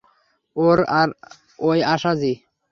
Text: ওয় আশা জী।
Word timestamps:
ওয় 1.59 1.81
আশা 1.93 2.11
জী। 2.19 2.33